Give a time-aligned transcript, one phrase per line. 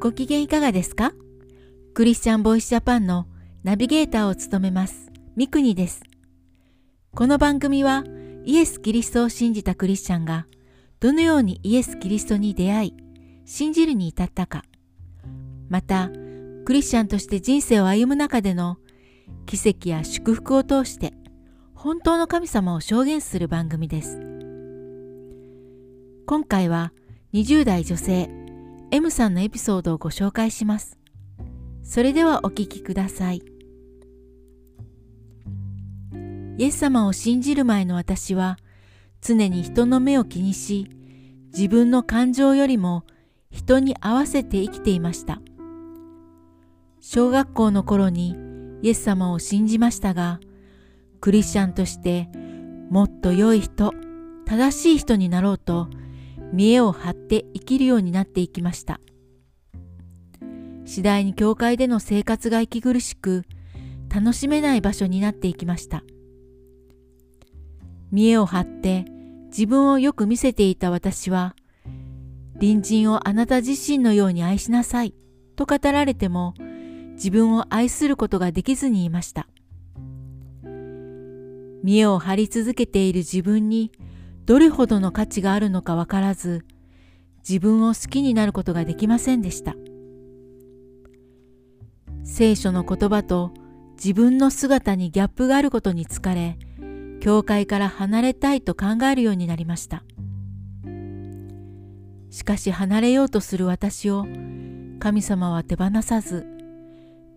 [0.00, 1.12] ご機嫌いかがですか？
[1.92, 3.26] クリスチャンボイスジャパンの
[3.62, 6.00] ナビゲーターを務めます、ミクニです。
[7.14, 8.04] この番組は
[8.46, 10.46] イエス・キリストを信じたクリスチャンが
[11.00, 12.96] どのようにイエス・キリストに出会い、
[13.44, 14.62] 信じるに至ったか、
[15.68, 16.08] また、
[16.64, 18.78] クリスチャンとして人生を歩む中での
[19.44, 21.12] 奇跡や祝福を通して
[21.74, 24.18] 本当の神様を証言する番組です。
[26.24, 26.94] 今回は
[27.34, 28.30] 20代女性
[28.92, 30.98] M さんのエピソードをご紹介します。
[31.84, 33.42] それではお聞きください。
[36.58, 38.58] イエス様を信じる前の私は
[39.20, 40.88] 常に人の目を気にし
[41.54, 43.04] 自分の感情よりも
[43.50, 45.40] 人に合わせて生きていました。
[47.00, 48.34] 小学校の頃に
[48.82, 50.40] イエス様を信じましたが
[51.20, 52.28] クリスチャンとして
[52.90, 53.94] もっと良い人
[54.46, 55.88] 正しい人になろうと
[56.52, 59.00] 見栄を張って生きるようになっていきました。
[60.84, 63.44] 次第に教会での生活が息苦しく、
[64.12, 66.02] 楽しめない場所になっていきました。
[68.10, 69.04] 見栄を張って
[69.50, 71.54] 自分をよく見せていた私は、
[72.54, 75.14] 隣人をあなた自身のように愛しなさい
[75.54, 76.54] と語られても、
[77.12, 79.46] 自分を愛することができずにいました。
[81.82, 83.92] 見栄を張り続けている自分に
[84.46, 86.64] どれほどの価値があるのかわからず、
[87.48, 89.74] 自分を好きになることができませんでした。
[92.24, 93.52] 聖書の言葉と
[93.96, 96.58] 自分の姿にギャップがあることに疲れ、
[97.20, 100.02] 教会から離れたいと考えるようになりました。
[102.30, 104.24] しかし離れようとする私を
[105.00, 106.46] 神様は手放さず、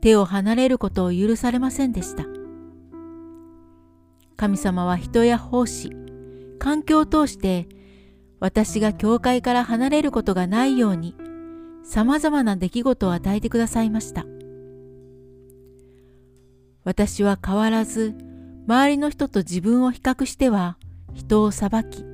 [0.00, 2.24] 手を離れることを許されませんでした。
[4.36, 5.92] 神様は人や奉仕、
[6.62, 7.66] 環境を通して
[8.38, 11.16] 私が教会から離れることがないように
[11.82, 14.24] 様々な出来事を与えてくださいました。
[16.84, 18.14] 私は変わらず
[18.68, 20.78] 周りの人と自分を比較しては
[21.12, 22.04] 人を裁き、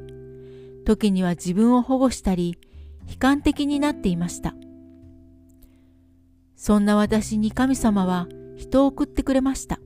[0.86, 2.56] 時には自分を保護したり
[3.06, 4.54] 悲観的になっていました。
[6.56, 8.26] そんな私に神様は
[8.56, 9.78] 人を送ってくれました。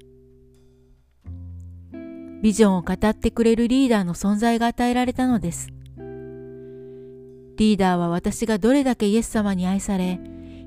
[2.42, 5.68] ビジョンを語ってくれるリーダーの存在が与えられたのです。
[7.56, 10.18] リーダーは私がどれだけイエス様に愛され、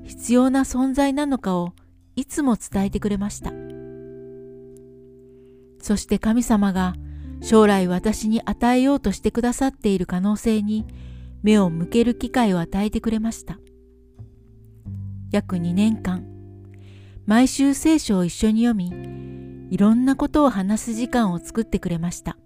[0.04, 1.74] 必要な存在なのかを
[2.14, 3.52] いつも伝えてくれました。
[5.78, 6.94] そして神様が
[7.42, 10.86] 将来私に与えようとしてくださっている可能性に
[11.42, 13.58] 目を向ける機会を与えてくれました。
[15.30, 16.24] 約2年間、
[17.26, 19.35] 毎週聖書を一緒に読み、
[19.70, 22.36] いろんなことを話す時間を作ってくれました。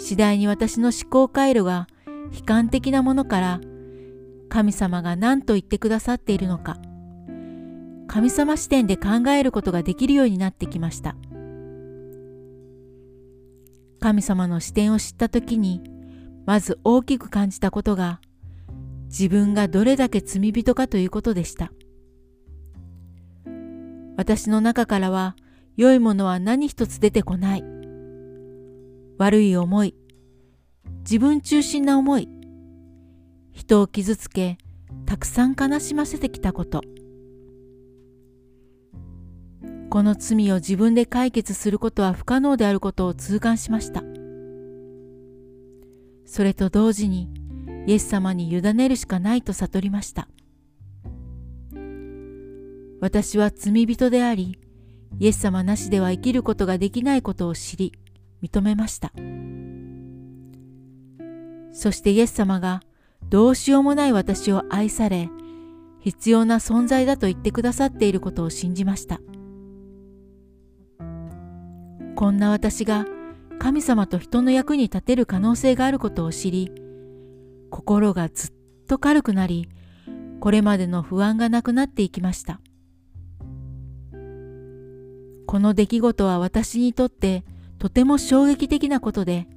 [0.00, 1.86] 次第に私の思考回路が
[2.32, 3.60] 悲観的なものから
[4.48, 6.78] 神様が何と言ってくださっているのか
[8.08, 11.16] 神様視点で考えることができるようになってきました
[14.00, 15.82] 神様の視点を知った時に
[16.46, 18.20] まず大きく感じたことが
[19.08, 21.70] 自分がどれだけ罪人かということでした
[24.20, 25.34] 私の中からは
[25.78, 27.64] 良いものは何一つ出てこない。
[29.16, 29.94] 悪い思い、
[30.98, 32.28] 自分中心な思い、
[33.50, 34.58] 人を傷つけ、
[35.06, 36.82] たくさん悲しませてきたこと。
[39.88, 44.02] この罪を自分で解決することは不可能であることを痛感しました。
[46.26, 47.30] それと同時に、
[47.86, 50.28] イエス様に委ねるしかないと悟りました。
[53.00, 54.58] 私は罪人であり、
[55.18, 57.92] イエス様なしでは生きることができないことを知り、
[58.42, 59.12] 認めました。
[61.72, 62.82] そしてイエス様が
[63.28, 65.30] どうしようもない私を愛され、
[66.00, 69.20] 必要な存在だと言ってくださっていることを信じました。
[72.16, 73.06] こんな私が
[73.58, 76.70] 神様と人の役に立てる可能性があることを知り、
[77.70, 78.52] 心がずっ
[78.88, 79.68] と軽くなり、
[80.40, 82.60] これまでの不安がなくなっていきました。
[85.50, 87.42] この出来事は私にとって
[87.80, 89.48] とても衝撃的なことで、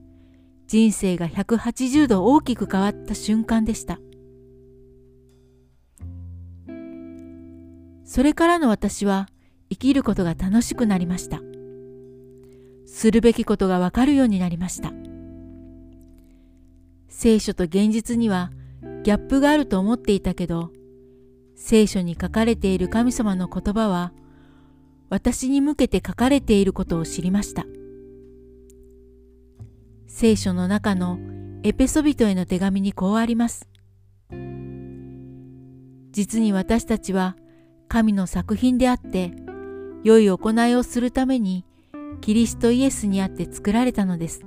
[0.66, 4.00] 人生が180度大きく変わった瞬間でした。
[8.06, 9.28] それからの私は
[9.69, 11.42] 生きることが楽しくなりました。
[12.88, 14.92] するべきことがわかるようになりました。
[17.07, 18.50] 聖書と現実には
[19.04, 20.72] ギャップがあると思っていたけど、
[21.56, 24.12] 聖書に書かれている神様の言葉は
[25.13, 27.68] 私に向けて書かれていることを知りました。
[30.07, 31.19] 聖書の中の
[31.62, 33.69] エペソビトへの手紙にこうあります。
[36.10, 37.38] 実に私たちは
[37.89, 39.33] 神の作品であって
[40.04, 41.63] 良い行いをするために
[42.21, 44.42] キリストイエスにあって作られたのです。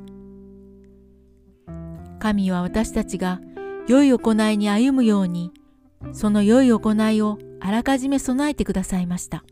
[2.18, 3.40] 神は私たちが
[3.86, 5.52] 良い行いに歩むように
[6.12, 9.44] その良い行いをあらかじめ備えてくださいました。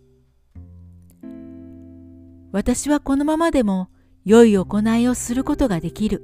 [2.54, 3.88] 私はこのままでも
[4.24, 6.22] 良い行いをすることができる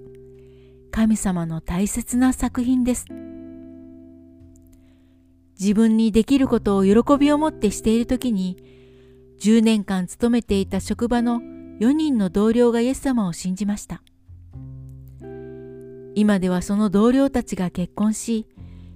[0.92, 3.06] 神様の大切な作品です。
[5.58, 8.56] 自分にできることを喜びを持ってしている時に
[9.40, 11.40] 10年間勤めていた職場の
[11.80, 14.00] 4人の同僚がイエス様を信じました。
[16.14, 18.46] 今ではその同僚たちが結婚し、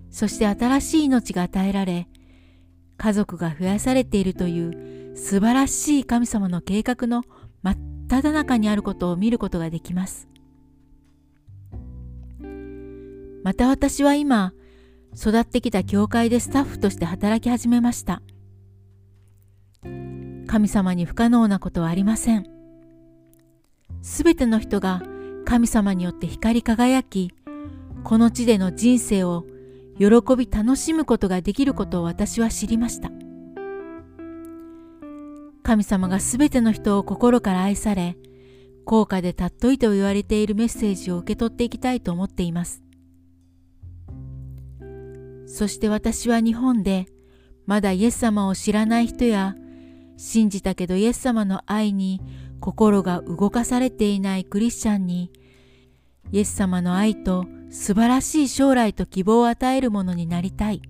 [0.09, 2.07] そして新しい命が与えられ、
[2.97, 7.23] 家族が増やされているという素晴らしい神様の計画の
[7.63, 7.77] 真っ
[8.09, 10.29] 只中にあることを見ることができます。
[13.43, 14.53] また私は今、
[15.15, 18.23] 育ってきた教会でスタッフとして働き始めました。
[20.47, 22.47] 神様に不可能なことはありません。
[24.03, 25.03] すべての人が
[25.45, 27.33] 神様によって光り輝き、
[28.03, 29.45] この地での人生を
[29.99, 30.07] 喜
[30.37, 33.11] び楽しむことができることを私は知りました。
[35.65, 38.19] 神様がすべての人を心から愛され、
[38.85, 42.83] 高価で尊いと言われているメッセージを受け取っていきたいと思っています。
[45.47, 47.07] そして私は日本で
[47.65, 49.55] まだイエス様を知らない人や
[50.19, 52.21] 信じたけどイエス様の愛に
[52.61, 55.31] 心が動かされていないクリスチャンに
[56.31, 60.83] イエス様の愛と素晴らしい将来と希望を与えるものになりたい。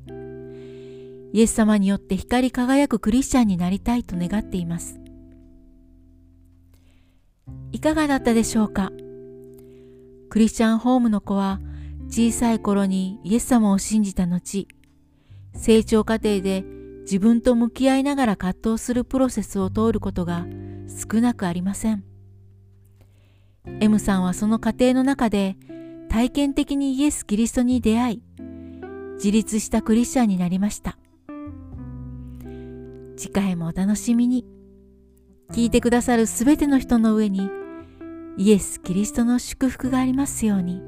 [1.34, 5.00] イエス様によって光り輝くクリスチャンになりたいと願っています。
[7.72, 8.92] いかがだったでしょうか？
[10.30, 11.58] クリスチャンホームの子は
[12.06, 14.68] 小さい頃にイエス様を信じた後、
[15.56, 16.64] 成長過程で
[17.00, 20.46] 自分と向き合いながら葛藤するプロセスを通ることが
[20.86, 22.04] 少なくありません。
[23.80, 25.56] M さんはその過程の中で
[26.08, 28.22] 体験的にイエス・キリストに出会い、
[29.14, 30.96] 自立したクリスチャンになりました。
[33.16, 34.44] 次回もお楽しみに。
[35.52, 37.50] 聞いてくださるすべての人の上に
[38.38, 40.80] イエス・キリストの祝福がありますように。